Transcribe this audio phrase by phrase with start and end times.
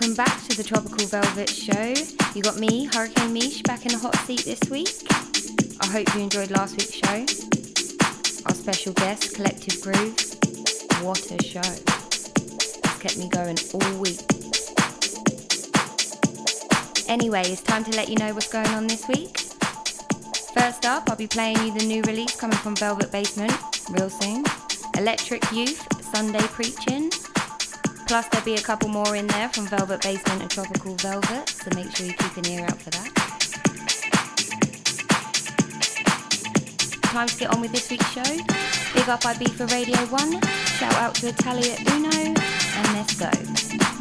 [0.00, 1.92] Welcome back to the Tropical Velvet Show.
[2.32, 4.94] You got me, Hurricane Mish, back in the hot seat this week.
[5.80, 8.46] I hope you enjoyed last week's show.
[8.46, 10.14] Our special guest, Collective Groove.
[11.02, 11.58] What a show.
[11.58, 14.22] It's kept me going all week.
[17.08, 19.36] Anyway, it's time to let you know what's going on this week.
[20.56, 23.52] First up, I'll be playing you the new release coming from Velvet Basement,
[23.90, 24.44] real soon.
[24.96, 25.84] Electric Youth,
[26.14, 27.07] Sunday Preaching.
[28.08, 31.68] Plus, there'll be a couple more in there from Velvet Basement and Tropical Velvet, so
[31.74, 33.12] make sure you keep an ear out for that.
[37.02, 38.22] Time to get on with this week's show.
[38.94, 40.42] Big up IB for Radio 1,
[40.78, 43.97] shout out to Italia Uno, and let's go.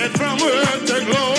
[0.00, 1.29] get from earth to glory.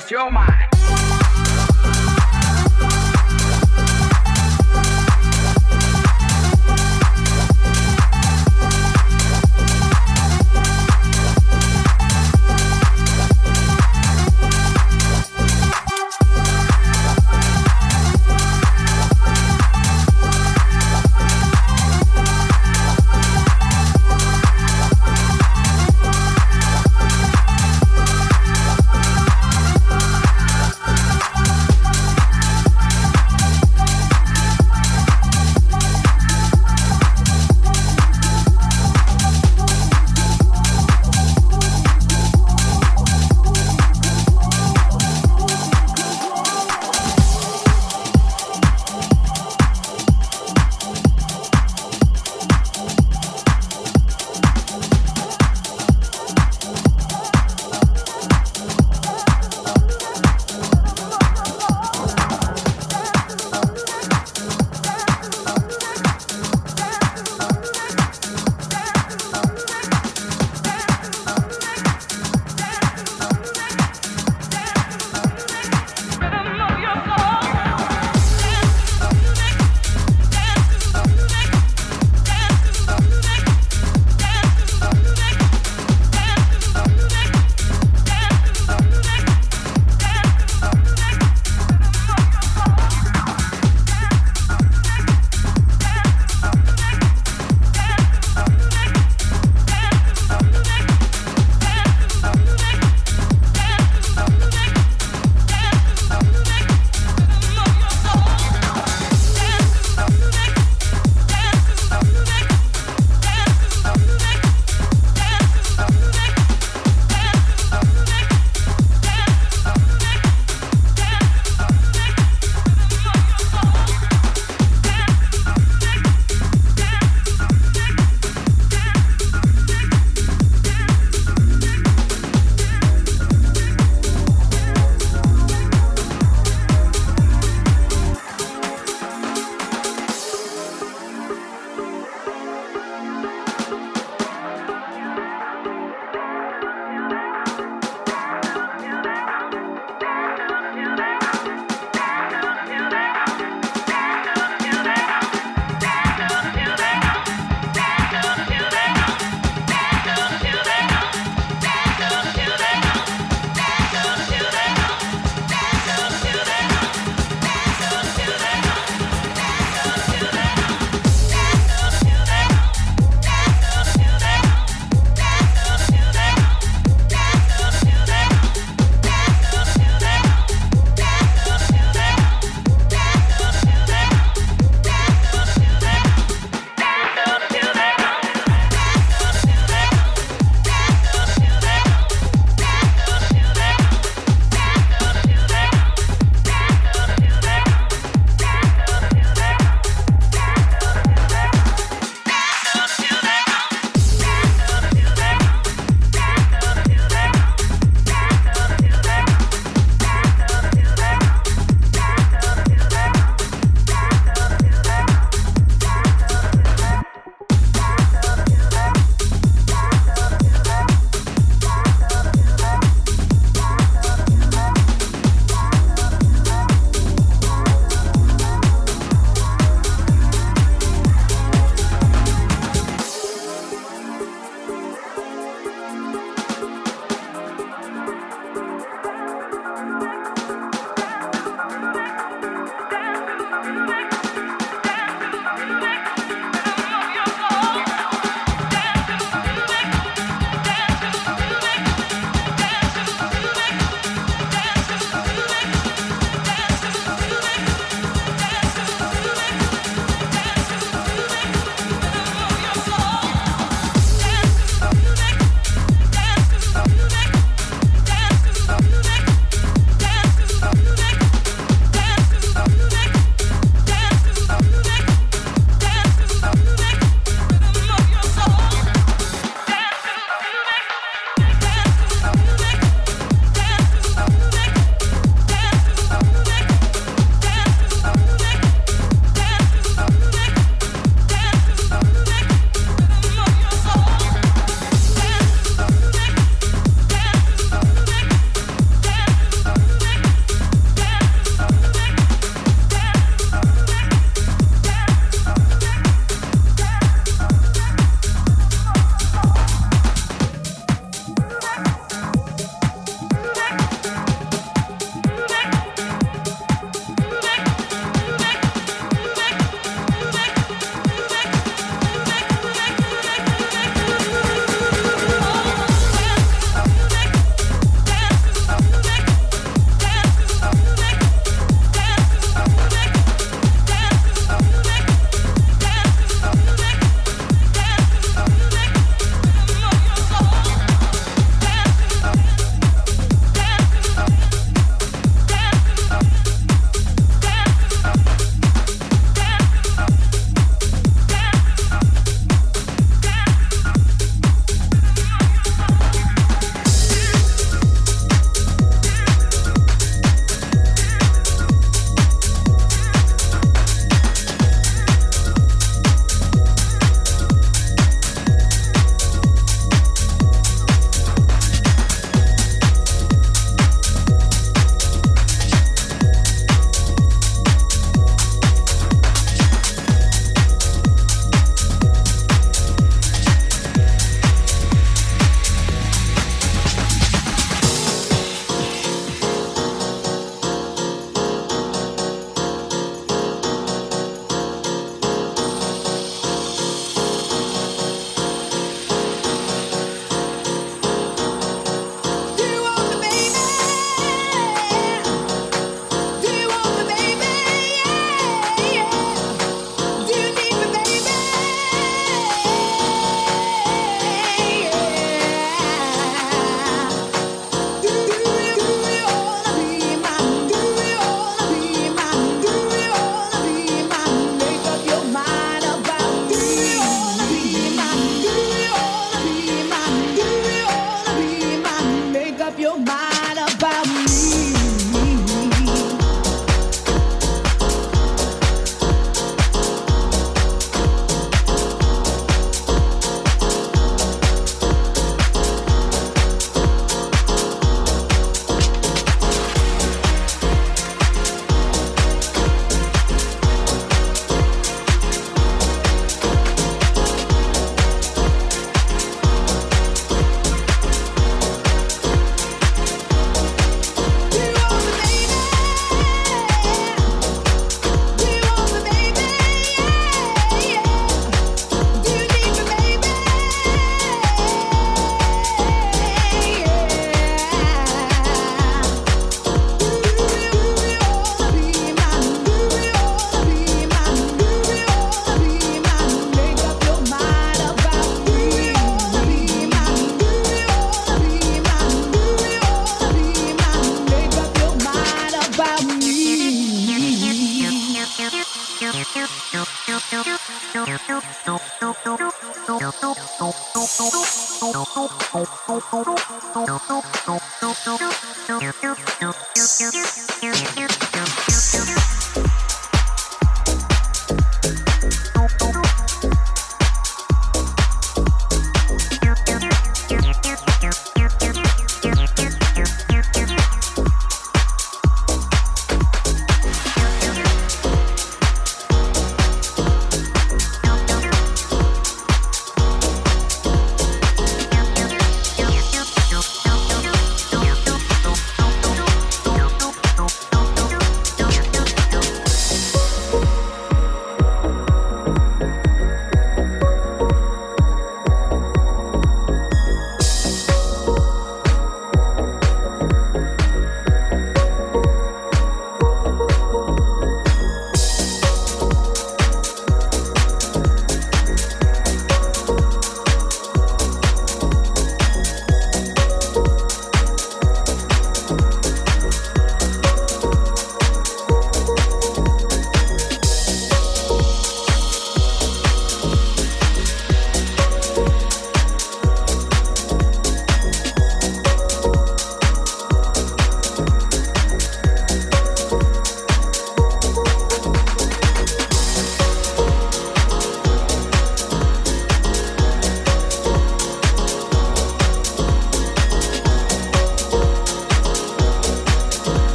[0.00, 0.49] Lost your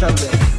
[0.00, 0.49] Tá também.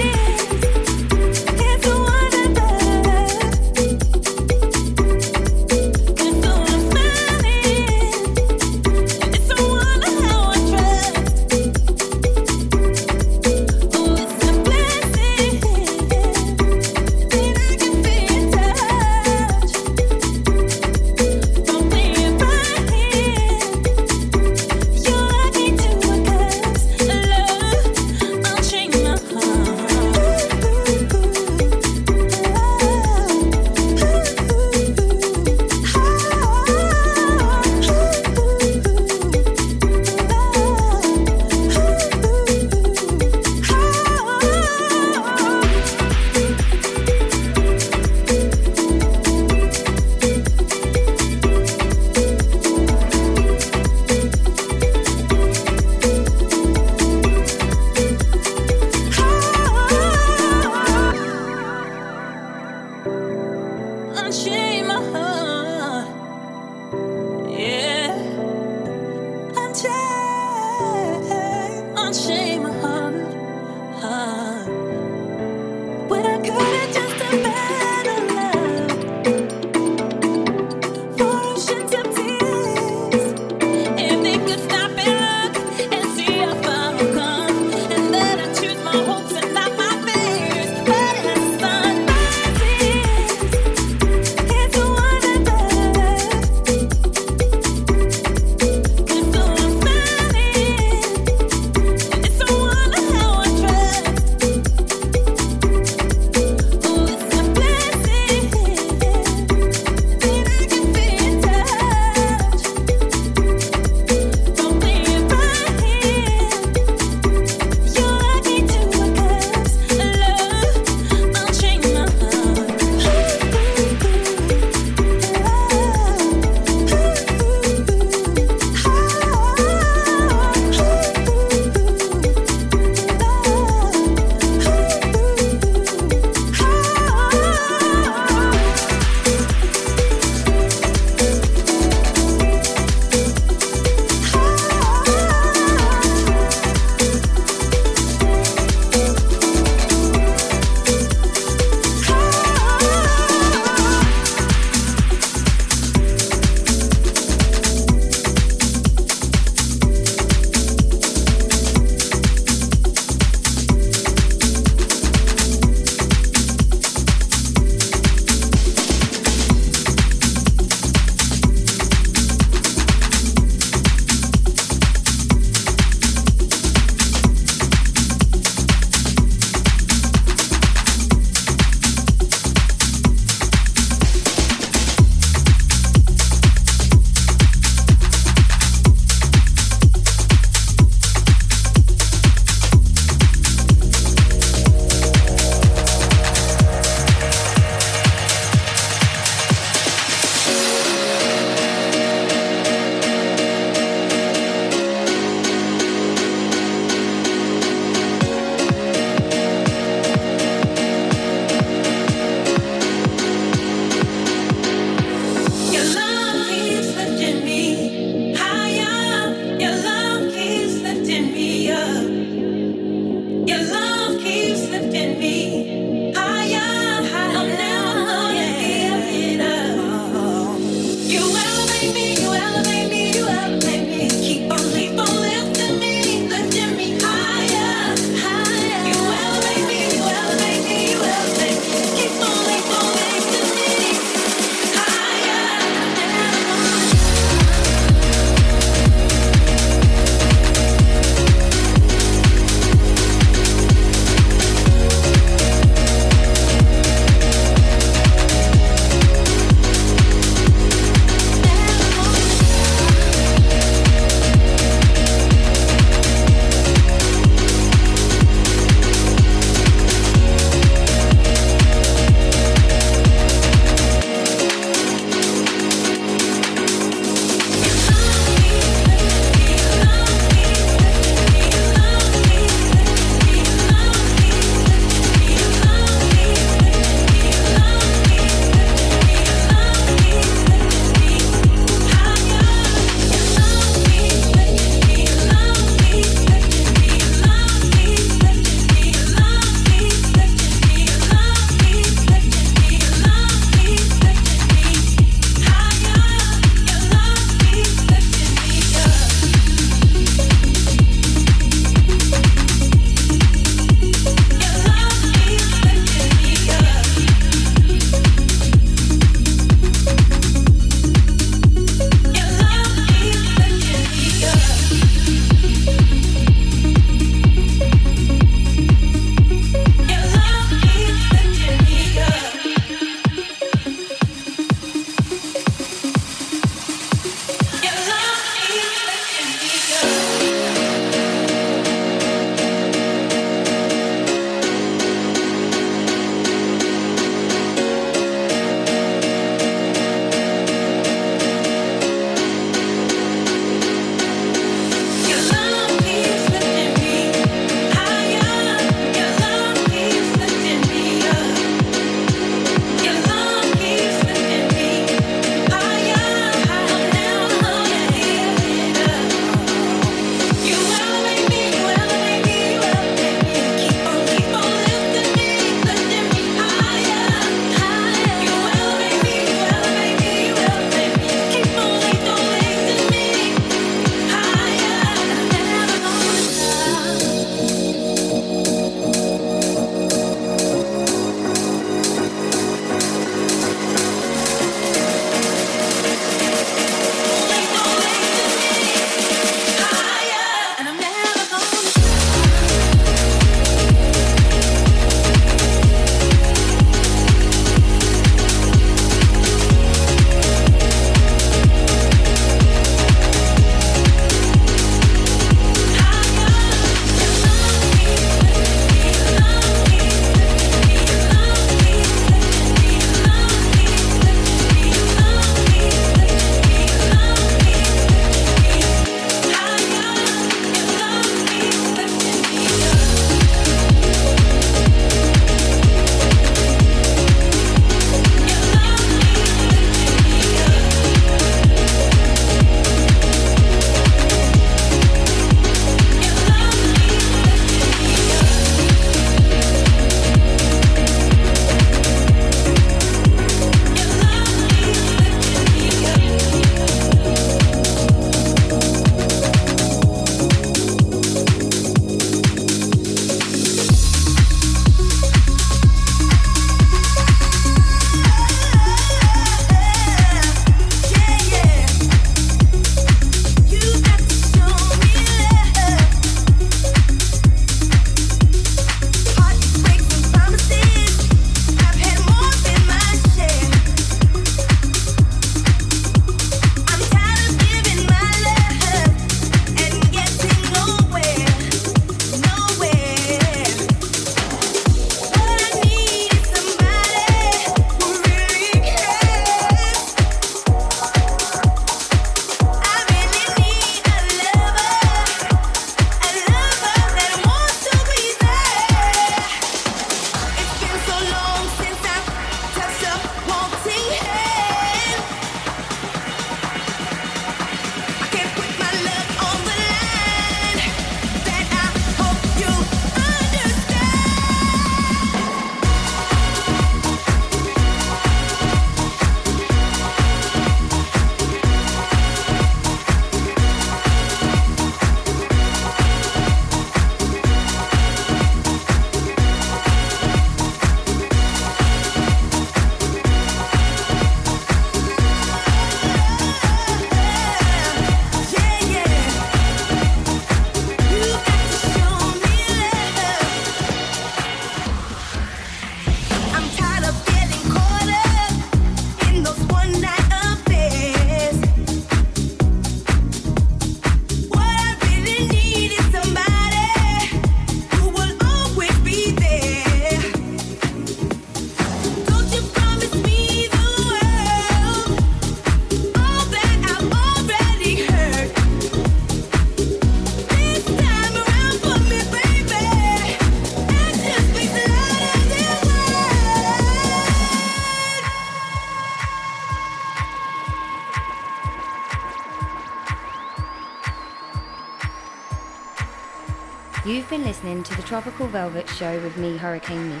[597.86, 600.00] Tropical Velvet Show with me, Hurricane Mish.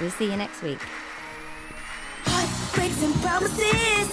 [0.00, 0.80] We'll see you next week.
[2.24, 4.10] Heartbreaks and promises,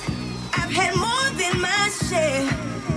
[0.54, 2.93] I've had more than my share.